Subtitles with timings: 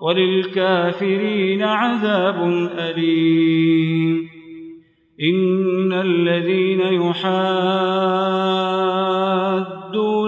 [0.00, 4.28] وللكافرين عذاب أليم.
[5.22, 7.14] إن الذين يحادون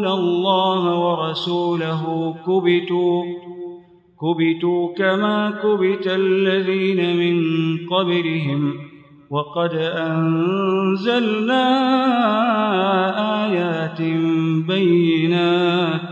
[0.07, 3.25] الله ورسوله كبتوا
[4.21, 7.37] كبتوا كما كبت الذين من
[7.87, 8.93] قبلهم.
[9.31, 11.65] وقد أنزلنا
[13.47, 14.03] آيات
[14.69, 16.12] بينات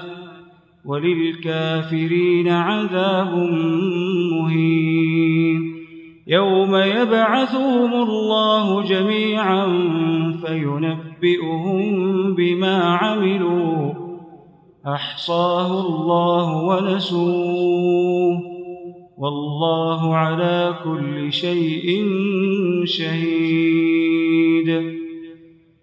[0.91, 3.51] وللكافرين عذاب
[4.33, 5.77] مهين.
[6.27, 9.67] يوم يبعثهم الله جميعا
[10.47, 13.93] فينبئهم بما عملوا.
[14.95, 18.43] أحصاه الله ونسوه.
[19.19, 22.05] والله على كل شيء
[22.85, 25.00] شهيد.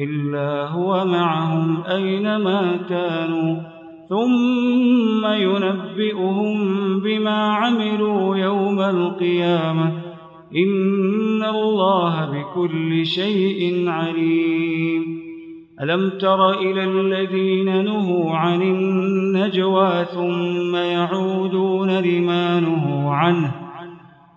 [0.00, 3.56] إلا هو معهم أينما كانوا
[4.08, 6.58] ثم ينبئهم
[7.00, 9.92] بما عملوا يوم القيامة.
[10.56, 15.18] إن الله بكل شيء عليم.
[15.82, 23.67] ألم تر إلى الذين نهوا عن النجوى ثم يعودون لما نهوا عنه؟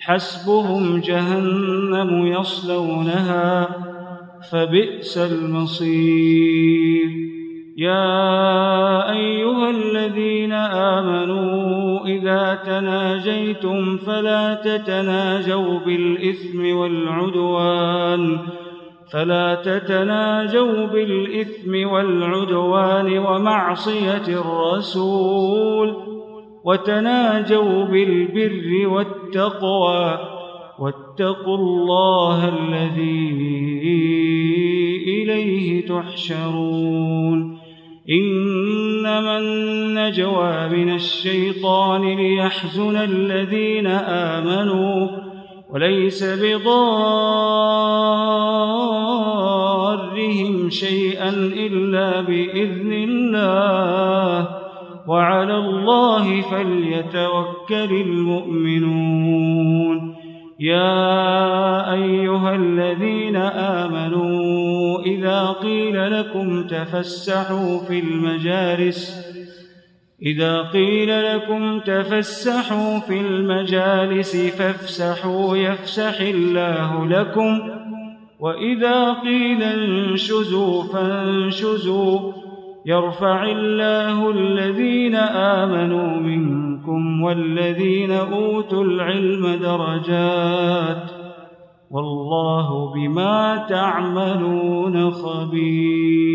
[0.00, 3.68] حسبهم جهنم يصلونها
[4.50, 7.10] فبئس المصير.
[7.76, 18.38] يا أيها الذين آمنوا إذا تناجيتم فلا تتناجوا بالإثم والعدوان
[19.12, 26.19] فلا تتناجوا بالإثم والعدوان ومعصية الرسول.
[26.64, 30.18] وتناجوا بالبر والتقوى
[30.78, 33.30] واتقوا الله الذي
[35.06, 37.58] إليه تحشرون.
[38.10, 45.08] إنما النجوى من الشيطان ليحزن الذين آمنوا
[45.70, 46.70] وليس بضارهم
[50.70, 54.59] شيئا إلا بإذن الله.
[55.06, 59.40] وعلى الله فليتوكل المؤمنون.
[60.60, 69.30] يا أيها الذين آمنوا إذا قيل لكم تفسحوا في المجالس
[70.22, 77.60] إذا قيل لكم تفسحوا في المجالس فافسحوا يفسح الله لكم
[78.40, 82.32] وإذا قيل انشزوا فانشزوا
[82.90, 91.10] يرفع الله الذين آمنوا منكم والذين أوتوا العلم درجات
[91.90, 96.30] والله بما تعملون خبير.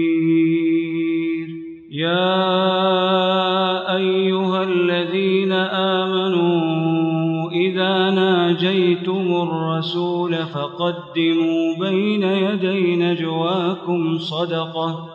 [1.91, 2.35] يا
[3.95, 5.51] أيها الذين
[6.01, 15.14] آمنوا إذا ناجيتم الرسول فقدموا بين يدي نجواكم صدقة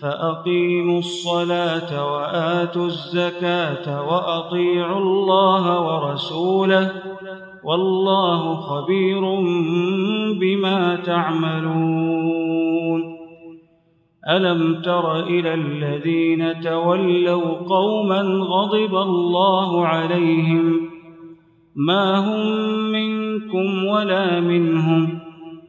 [0.00, 6.92] فأقيموا الصلاة وآتوا الزكاة وأطيعوا الله ورسوله
[7.64, 9.20] والله خبير
[10.40, 12.54] بما تعملون.
[14.30, 20.90] ألم تر إلى الذين تولوا قوما غضب الله عليهم؟
[21.76, 22.46] ما هم
[22.92, 25.23] منكم ولا منهم؟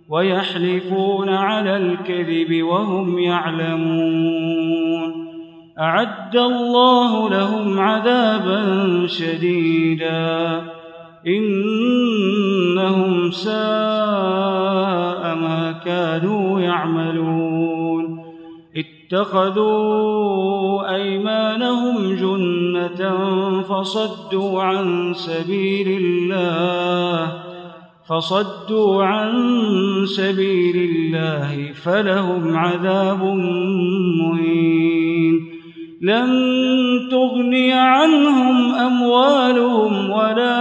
[0.10, 5.26] ويحلفون على الكذب وهم يعلمون.
[5.80, 8.62] أعد الله لهم عذابا
[9.08, 10.62] شديدا.
[11.28, 18.26] إنهم ساء ما كانوا يعملون.
[19.12, 23.22] اتخذوا أيمانهم جنة
[23.62, 27.45] فصدوا عن سبيل الله.
[28.10, 29.32] فصدوا عن
[30.06, 33.24] سبيل الله فلهم عذاب
[34.22, 35.40] مهين.
[36.02, 36.30] لن
[37.12, 40.58] تغني عنهم أموالهم ولا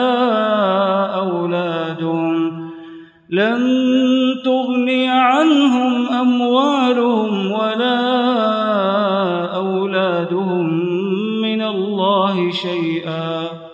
[1.07, 2.71] أولادهم.
[3.31, 3.61] لن
[4.45, 8.01] تغني عنهم أموالهم ولا
[9.57, 10.67] أولادهم
[11.43, 13.74] من الله شيئا.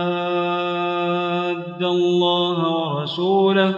[1.83, 3.75] الله ورسوله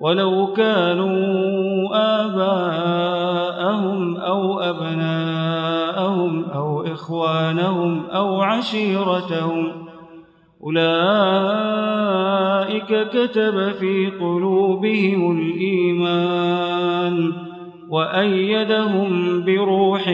[0.00, 1.88] ولو كانوا
[2.24, 9.72] آباءهم أو أبناءهم أو إخوانهم أو عشيرتهم
[10.64, 11.98] أولئك
[13.08, 17.32] كتب في قلوبهم الإيمان
[17.88, 20.08] وأيدهم بروح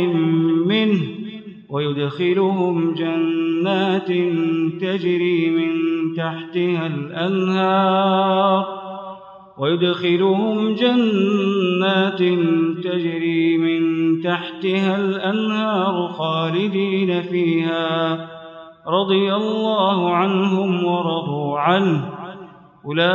[0.66, 1.24] منه
[1.68, 4.09] ويدخلهم جنات
[4.80, 5.71] تجري من
[6.16, 8.66] تحتها الأنهار.
[9.59, 12.18] ويدخلهم جنات
[12.85, 13.83] تجري من
[14.21, 18.28] تحتها الأنهار خالدين فيها.
[18.88, 22.11] رضي الله عنهم ورضوا عنه.
[22.87, 23.14] أولئك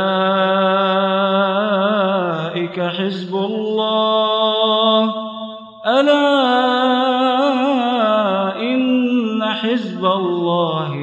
[2.80, 5.14] حزب الله.
[5.86, 6.39] ألا
[10.04, 10.99] الله هم المفلحون